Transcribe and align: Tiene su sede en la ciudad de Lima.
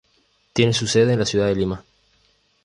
Tiene 0.53 0.73
su 0.73 0.87
sede 0.87 1.13
en 1.13 1.19
la 1.19 1.27
ciudad 1.27 1.45
de 1.45 1.53
Lima. 1.55 1.85